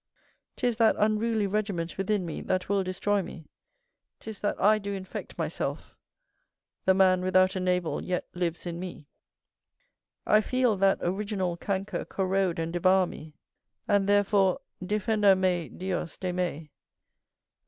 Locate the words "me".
2.25-2.41, 3.21-3.45, 8.79-9.09, 13.05-13.35, 15.37-15.69, 16.33-16.71